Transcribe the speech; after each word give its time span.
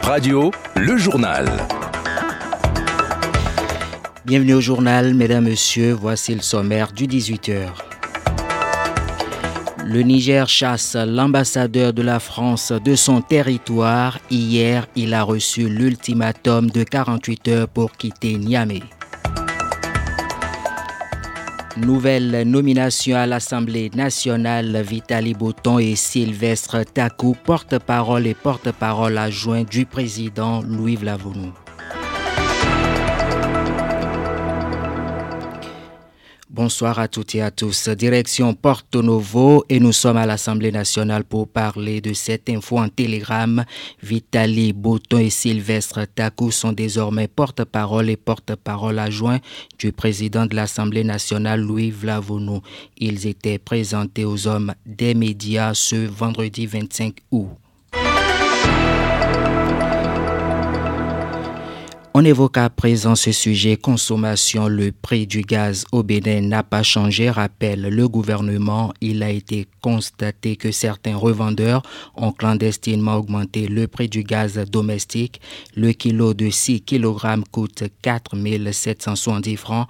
Radio, 0.00 0.50
le 0.76 0.96
journal. 0.96 1.46
Bienvenue 4.24 4.54
au 4.54 4.60
journal, 4.60 5.12
mesdames, 5.12 5.44
messieurs. 5.44 5.92
Voici 5.92 6.34
le 6.34 6.40
sommaire 6.40 6.92
du 6.92 7.06
18h. 7.06 7.68
Le 9.84 10.02
Niger 10.02 10.48
chasse 10.48 10.96
l'ambassadeur 10.96 11.92
de 11.92 12.02
la 12.02 12.20
France 12.20 12.72
de 12.72 12.94
son 12.94 13.20
territoire. 13.20 14.18
Hier, 14.30 14.86
il 14.96 15.12
a 15.14 15.22
reçu 15.24 15.68
l'ultimatum 15.68 16.70
de 16.70 16.84
48 16.84 17.48
heures 17.48 17.68
pour 17.68 17.92
quitter 17.92 18.36
Niamey. 18.38 18.82
Nouvelle 21.78 22.42
nomination 22.42 23.16
à 23.16 23.26
l'Assemblée 23.26 23.90
nationale, 23.94 24.82
Vitali 24.82 25.32
Bouton 25.32 25.78
et 25.78 25.96
Sylvestre 25.96 26.84
Takou, 26.84 27.34
porte-parole 27.44 28.26
et 28.26 28.34
porte-parole 28.34 29.16
adjoint 29.16 29.64
du 29.64 29.86
président 29.86 30.60
Louis 30.60 30.96
Vlavounou. 30.96 31.52
Bonsoir 36.54 36.98
à 36.98 37.08
toutes 37.08 37.34
et 37.34 37.40
à 37.40 37.50
tous. 37.50 37.88
Direction 37.88 38.52
Porto 38.52 39.02
Novo 39.02 39.64
et 39.70 39.80
nous 39.80 39.90
sommes 39.92 40.18
à 40.18 40.26
l'Assemblée 40.26 40.70
nationale 40.70 41.24
pour 41.24 41.48
parler 41.48 42.02
de 42.02 42.12
cette 42.12 42.50
info 42.50 42.76
en 42.76 42.90
télégramme. 42.90 43.64
Vitali 44.02 44.74
Bouton 44.74 45.16
et 45.16 45.30
Sylvestre 45.30 46.00
Takou 46.14 46.50
sont 46.50 46.72
désormais 46.72 47.26
porte-parole 47.26 48.10
et 48.10 48.18
porte-parole 48.18 48.98
adjoint 48.98 49.38
du 49.78 49.92
président 49.92 50.44
de 50.44 50.54
l'Assemblée 50.54 51.04
nationale 51.04 51.62
Louis 51.62 51.90
Vlavounou. 51.90 52.60
Ils 52.98 53.26
étaient 53.26 53.58
présentés 53.58 54.26
aux 54.26 54.46
hommes 54.46 54.74
des 54.84 55.14
médias 55.14 55.72
ce 55.72 55.96
vendredi 55.96 56.66
25 56.66 57.14
août. 57.30 57.61
On 62.22 62.24
évoque 62.24 62.56
à 62.56 62.70
présent 62.70 63.16
ce 63.16 63.32
sujet 63.32 63.76
consommation. 63.76 64.68
Le 64.68 64.92
prix 64.92 65.26
du 65.26 65.40
gaz 65.42 65.84
au 65.90 66.04
Bénin 66.04 66.40
n'a 66.40 66.62
pas 66.62 66.84
changé, 66.84 67.28
rappelle 67.28 67.80
le 67.80 68.08
gouvernement. 68.08 68.94
Il 69.00 69.24
a 69.24 69.30
été 69.30 69.66
constaté 69.80 70.54
que 70.54 70.70
certains 70.70 71.16
revendeurs 71.16 71.82
ont 72.14 72.30
clandestinement 72.30 73.16
augmenté 73.16 73.66
le 73.66 73.88
prix 73.88 74.08
du 74.08 74.22
gaz 74.22 74.54
domestique. 74.70 75.40
Le 75.74 75.90
kilo 75.90 76.32
de 76.32 76.48
6 76.48 76.82
kg 76.82 77.42
coûte 77.50 77.82
4 78.02 78.36
770 78.70 79.56
francs 79.56 79.88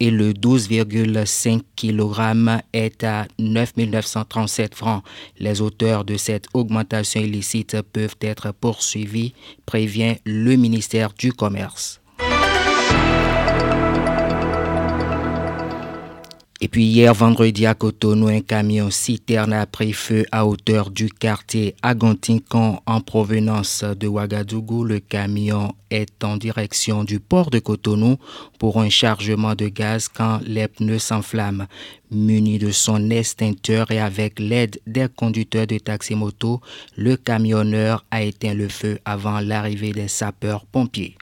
et 0.00 0.10
le 0.10 0.32
12,5 0.32 1.60
kg 1.76 2.62
est 2.72 3.04
à 3.04 3.26
9 3.38 3.76
937 3.76 4.74
francs. 4.74 5.04
Les 5.38 5.60
auteurs 5.60 6.04
de 6.04 6.16
cette 6.16 6.46
augmentation 6.54 7.20
illicite 7.20 7.80
peuvent 7.92 8.16
être 8.20 8.52
poursuivis, 8.52 9.34
prévient 9.66 10.16
le 10.24 10.56
ministère 10.56 11.12
du 11.16 11.32
Commerce. 11.32 12.00
Et 16.62 16.68
puis 16.68 16.84
hier 16.84 17.14
vendredi 17.14 17.64
à 17.64 17.72
Cotonou, 17.72 18.28
un 18.28 18.42
camion 18.42 18.90
citerne 18.90 19.54
a 19.54 19.64
pris 19.64 19.94
feu 19.94 20.26
à 20.30 20.44
hauteur 20.44 20.90
du 20.90 21.08
quartier 21.08 21.74
Agontincan 21.80 22.82
en 22.84 23.00
provenance 23.00 23.82
de 23.82 24.06
Ouagadougou. 24.06 24.84
Le 24.84 25.00
camion 25.00 25.72
est 25.90 26.22
en 26.22 26.36
direction 26.36 27.02
du 27.02 27.18
port 27.18 27.48
de 27.48 27.60
Cotonou 27.60 28.18
pour 28.58 28.78
un 28.78 28.90
chargement 28.90 29.54
de 29.54 29.68
gaz 29.68 30.08
quand 30.08 30.40
les 30.44 30.68
pneus 30.68 30.98
s'enflamment. 30.98 31.64
Muni 32.10 32.58
de 32.58 32.72
son 32.72 33.08
extincteur 33.08 33.90
et 33.90 33.98
avec 33.98 34.38
l'aide 34.38 34.80
des 34.86 35.06
conducteurs 35.08 35.66
de 35.66 35.78
taxi-moto, 35.78 36.60
le 36.94 37.16
camionneur 37.16 38.04
a 38.10 38.20
éteint 38.22 38.52
le 38.52 38.68
feu 38.68 38.98
avant 39.06 39.40
l'arrivée 39.40 39.92
des 39.92 40.08
sapeurs-pompiers. 40.08 41.16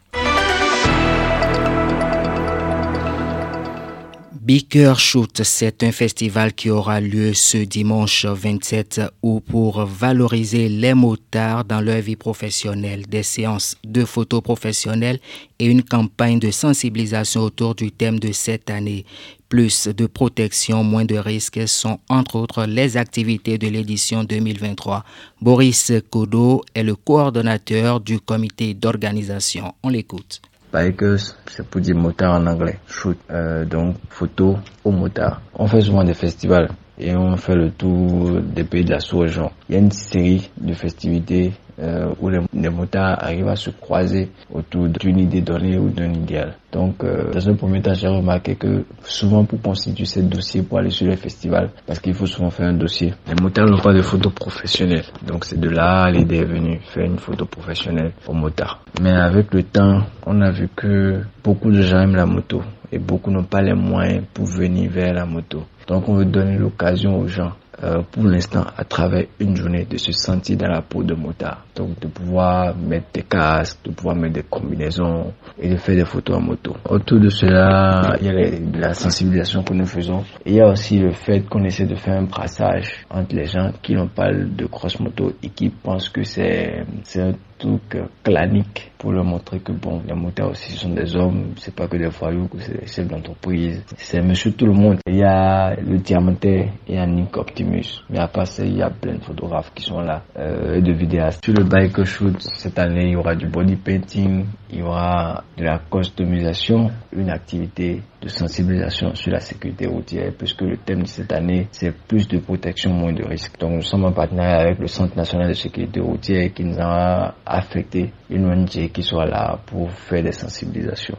Beaker 4.49 4.99
Shoot, 4.99 5.43
c'est 5.45 5.83
un 5.83 5.93
festival 5.93 6.55
qui 6.55 6.71
aura 6.71 7.03
lieu 7.03 7.35
ce 7.35 7.59
dimanche 7.59 8.25
27 8.25 9.03
août 9.21 9.45
pour 9.47 9.85
valoriser 9.85 10.71
les 10.71 10.95
motards 10.95 11.67
dans 11.67 11.83
leur 11.83 12.01
vie 12.01 12.17
professionnelle, 12.17 13.05
des 13.07 13.23
séances 13.23 13.77
de 13.85 14.07
photos 14.07 14.41
professionnelles 14.41 15.21
et 15.59 15.67
une 15.67 15.83
campagne 15.83 16.39
de 16.39 16.51
sensibilisation 16.51 17.43
autour 17.43 17.75
du 17.75 17.93
thème 17.93 18.19
de 18.19 18.33
cette 18.33 18.71
année. 18.71 19.05
Plus 19.51 19.87
de 19.87 20.07
protection, 20.07 20.83
moins 20.83 21.05
de 21.05 21.19
risques 21.19 21.69
sont 21.69 22.01
entre 22.09 22.37
autres 22.37 22.65
les 22.65 22.97
activités 22.97 23.59
de 23.59 23.69
l'édition 23.69 24.25
2023. 24.25 25.05
Boris 25.43 25.93
Kodo 26.09 26.63
est 26.75 26.85
le 26.85 26.97
coordonnateur 26.97 28.01
du 28.01 28.19
comité 28.19 28.73
d'organisation. 28.73 29.75
On 29.83 29.91
l'écoute. 29.91 30.41
Bikers, 30.73 31.35
c'est 31.47 31.67
pour 31.67 31.81
dire 31.81 31.97
motard 31.97 32.35
en 32.35 32.47
anglais. 32.47 32.79
Shoot, 32.87 33.19
euh, 33.31 33.65
donc 33.65 33.97
photo 34.11 34.59
au 34.85 34.91
motard. 34.91 35.41
On 35.55 35.67
fait 35.67 35.81
souvent 35.81 36.05
des 36.05 36.15
festivals 36.15 36.69
et 36.99 37.17
on 37.17 37.37
fait 37.37 37.55
le 37.55 37.71
tour 37.71 38.41
des 38.43 38.65
pays 38.65 38.85
de 38.85 38.91
la 38.91 39.01
sous-région. 39.01 39.51
Il 39.69 39.75
y 39.75 39.77
a 39.77 39.81
une 39.81 39.91
série 39.91 40.51
de 40.59 40.73
festivités 40.73 41.53
euh, 41.79 42.13
où 42.21 42.31
les, 42.31 42.71
motards 42.71 43.23
arrivent 43.23 43.49
à 43.49 43.55
se 43.55 43.69
croiser 43.69 44.31
autour 44.51 44.89
d'une 44.89 45.19
idée 45.19 45.43
donnée 45.43 45.79
ou 45.79 45.91
d'un 45.91 46.11
idéal. 46.13 46.55
Donc, 46.73 47.05
euh, 47.05 47.31
dans 47.33 47.49
un 47.51 47.55
premier 47.55 47.83
temps, 47.83 47.93
j'ai 47.93 48.09
remarqué 48.09 48.57
que 48.57 48.85
souvent 49.05 49.45
pour 49.45 49.61
constituer 49.61 50.07
ces 50.07 50.23
dossiers, 50.23 50.63
pour 50.63 50.79
aller 50.79 50.89
sur 50.91 51.07
les 51.07 51.17
festivals, 51.17 51.71
parce 51.87 52.01
qu'il 52.01 52.15
faut 52.15 52.27
souvent 52.27 52.49
faire 52.51 52.69
un 52.69 52.73
dossier, 52.79 53.13
les 53.29 53.35
motards 53.41 53.67
n'ont 53.67 53.79
pas 53.81 53.93
de 53.93 54.01
photo 54.01 54.31
professionnelle. 54.31 55.05
Donc, 55.27 55.45
c'est 55.45 55.61
de 55.61 55.69
là 55.69 56.11
l'idée 56.11 56.39
est 56.39 56.45
venue, 56.45 56.81
faire 56.83 57.05
une 57.05 57.19
photo 57.19 57.45
professionnelle 57.45 58.13
aux 58.27 58.33
motards. 58.35 58.83
Mais 59.03 59.13
avec 59.13 59.53
le 59.53 59.65
temps, 59.65 60.01
on 60.27 60.41
a 60.41 60.51
vu 60.51 60.69
que 60.75 61.21
beaucoup 61.45 61.71
de 61.71 61.83
gens 61.83 62.01
aiment 62.01 62.17
la 62.17 62.27
moto 62.27 62.63
et 62.91 62.99
beaucoup 62.99 63.31
n'ont 63.31 63.45
pas 63.45 63.61
les 63.61 63.75
moyens 63.75 64.25
pour 64.33 64.47
venir 64.47 64.91
vers 64.91 65.13
la 65.13 65.27
moto. 65.27 65.63
Donc, 65.87 66.09
on 66.09 66.15
veut 66.15 66.25
donner 66.25 66.57
l'occasion 66.57 67.19
aux 67.19 67.29
gens 67.29 67.53
euh, 67.83 68.03
pour 68.11 68.25
l'instant 68.25 68.65
à 68.77 68.85
travers 68.85 69.27
une 69.39 69.57
journée 69.57 69.85
de 69.85 69.97
se 69.97 70.13
sentir 70.13 70.57
dans 70.57 70.69
la 70.69 70.83
peau 70.83 71.03
de 71.03 71.15
motard. 71.15 71.65
Donc 71.77 71.99
de 72.01 72.09
pouvoir 72.09 72.77
mettre 72.77 73.07
des 73.15 73.23
casques, 73.23 73.79
de 73.85 73.93
pouvoir 73.93 74.17
mettre 74.17 74.35
des 74.35 74.43
combinaisons 74.43 75.33
et 75.59 75.69
de 75.71 75.77
faire 75.77 75.95
des 75.95 76.05
photos 76.05 76.37
en 76.37 76.41
moto. 76.41 76.77
Autour 76.89 77.21
de 77.21 77.29
cela, 77.29 78.17
il 78.21 78.27
y 78.27 78.31
a 78.31 78.79
la 78.81 78.95
sensibilisation 78.95 79.63
que 79.63 79.75
nous 79.75 79.87
faisons. 79.87 80.25
Il 80.45 80.55
y 80.55 80.61
a 80.61 80.69
aussi 80.69 80.99
le 80.99 81.13
fait 81.13 81.43
qu'on 81.49 81.63
essaie 81.65 81.87
de 81.87 81.95
faire 81.95 82.19
un 82.19 82.25
brassage 82.25 83.07
entre 83.11 83.35
les 83.37 83.47
gens 83.47 83.71
qui 83.83 83.95
n'ont 83.95 84.09
pas 84.09 84.33
de 84.33 84.67
cross 84.67 84.99
moto 85.01 85.33
et 85.43 85.51
qui 85.51 85.69
pensent 85.69 86.09
que 86.09 86.23
c'est 86.25 86.83
un 87.17 87.33
truc 87.59 87.99
clanique 88.23 88.91
pour 88.99 89.13
leur 89.13 89.25
montrer 89.25 89.61
que 89.61 89.73
bon, 89.73 90.03
les 90.07 90.15
motards 90.15 90.51
aussi 90.51 90.73
sont 90.73 90.91
des 90.91 91.15
hommes, 91.17 91.53
c'est 91.57 91.75
pas 91.75 91.87
que 91.87 91.97
des 91.97 92.09
voyous, 92.09 92.49
c'est 92.59 92.81
des 92.81 92.87
chefs 92.87 93.07
d'entreprise, 93.07 93.83
c'est 93.97 94.21
monsieur 94.21 94.53
tout 94.53 94.67
le 94.67 94.73
monde. 94.73 94.99
Il 95.07 95.17
y 95.17 95.23
a 95.23 95.75
le 95.77 95.99
diamantais, 95.99 96.71
il 96.89 96.95
y 96.95 96.99
a 96.99 97.07
Nick 97.07 97.37
Optimus, 97.37 98.03
mais 98.11 98.19
à 98.19 98.29
part 98.29 98.47
ça, 98.47 98.65
il 98.65 98.77
y 98.77 98.83
a 98.83 98.91
plein 98.91 99.15
de 99.15 99.23
photographes 99.23 99.73
qui 99.75 99.85
sont 99.85 100.01
là, 100.01 100.23
euh, 100.39 100.77
et 100.77 100.83
de 100.83 100.93
vidéastes. 100.93 101.45
Sur 101.45 101.55
le 101.55 101.65
bike 101.65 102.05
shoot, 102.05 102.41
cette 102.41 102.79
année, 102.79 103.07
il 103.07 103.13
y 103.13 103.17
aura 103.17 103.35
du 103.35 103.47
body 103.47 103.77
painting, 103.77 104.45
il 104.71 104.79
y 104.79 104.83
aura 104.83 105.45
de 105.57 105.65
la 105.65 105.79
customisation, 105.91 106.91
une 107.13 107.31
activité 107.31 108.03
de 108.21 108.29
sensibilisation 108.29 109.15
sur 109.15 109.33
la 109.33 109.41
sécurité 109.41 109.87
routière, 109.87 110.33
puisque 110.37 110.63
le 110.63 110.77
thème 110.77 111.03
de 111.03 111.07
cette 111.07 111.33
année, 111.33 111.69
c'est 111.71 111.93
plus 111.93 112.27
de 112.27 112.39
protection, 112.39 112.93
moins 112.93 113.13
de 113.13 113.25
risques. 113.25 113.59
Donc 113.59 113.73
nous 113.75 113.83
sommes 113.83 114.05
en 114.05 114.13
partenariat 114.13 114.59
avec 114.59 114.79
le 114.79 114.87
Centre 114.89 115.17
national 115.17 115.49
de 115.49 115.55
sécurité 115.55 116.01
routière 116.01 116.53
qui 116.53 116.65
nous 116.65 116.79
a 116.81 117.35
affecté 117.47 118.13
une 118.31 118.47
ONG 118.47 118.91
qui 118.93 119.03
soit 119.03 119.27
là 119.27 119.59
pour 119.67 119.91
faire 119.91 120.23
des 120.23 120.33
sensibilisations. 120.33 121.19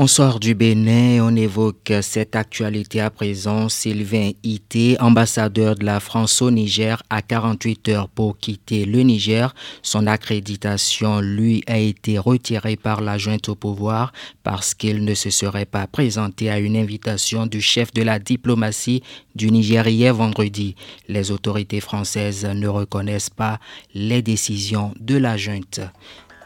On 0.00 0.06
sort 0.06 0.38
du 0.38 0.54
Bénin, 0.54 1.18
on 1.24 1.34
évoque 1.34 1.92
cette 2.02 2.36
actualité 2.36 3.00
à 3.00 3.10
présent. 3.10 3.68
Sylvain 3.68 4.30
Ité, 4.44 4.96
ambassadeur 5.00 5.74
de 5.74 5.84
la 5.84 5.98
France 5.98 6.40
au 6.40 6.52
Niger, 6.52 7.02
a 7.10 7.20
48 7.20 7.88
heures 7.88 8.08
pour 8.08 8.38
quitter 8.38 8.84
le 8.84 9.00
Niger. 9.00 9.52
Son 9.82 10.06
accréditation, 10.06 11.18
lui, 11.20 11.64
a 11.66 11.78
été 11.78 12.16
retirée 12.16 12.76
par 12.76 13.00
la 13.00 13.18
junte 13.18 13.48
au 13.48 13.56
pouvoir 13.56 14.12
parce 14.44 14.72
qu'il 14.72 15.04
ne 15.04 15.14
se 15.14 15.30
serait 15.30 15.66
pas 15.66 15.88
présenté 15.88 16.48
à 16.48 16.60
une 16.60 16.76
invitation 16.76 17.46
du 17.46 17.60
chef 17.60 17.92
de 17.92 18.02
la 18.02 18.20
diplomatie 18.20 19.02
du 19.34 19.50
Niger 19.50 19.84
hier 19.88 20.14
vendredi. 20.14 20.76
Les 21.08 21.32
autorités 21.32 21.80
françaises 21.80 22.44
ne 22.44 22.68
reconnaissent 22.68 23.30
pas 23.30 23.58
les 23.94 24.22
décisions 24.22 24.94
de 25.00 25.16
la 25.16 25.36
junte. 25.36 25.80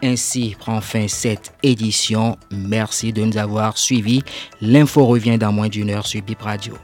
Ainsi 0.03 0.57
prend 0.59 0.81
fin 0.81 1.07
cette 1.07 1.53
édition. 1.63 2.37
Merci 2.51 3.13
de 3.13 3.23
nous 3.23 3.39
avoir 3.39 3.79
suivis. 3.79 4.23
L'info 4.61 5.07
revient 5.07 5.39
dans 5.39 5.53
moins 5.53 5.69
d'une 5.69 5.91
heure 5.91 6.07
sur 6.07 6.23
Bip 6.23 6.43
Radio. 6.43 6.75